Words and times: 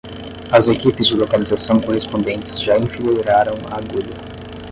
As 0.51 0.67
equipes 0.67 1.05
de 1.11 1.15
localização 1.17 1.79
correspondentes 1.79 2.59
já 2.59 2.75
enfileiraram 2.75 3.53
a 3.69 3.77
agulha. 3.77 4.15